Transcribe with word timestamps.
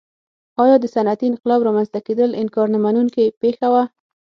ایا 0.63 0.75
د 0.79 0.85
صنعتي 0.95 1.25
انقلاب 1.29 1.61
رامنځته 1.67 1.99
کېدل 2.07 2.29
انکار 2.41 2.67
نه 2.73 2.79
منونکې 2.85 3.25
پېښه 3.41 3.67
وه. 3.73 3.83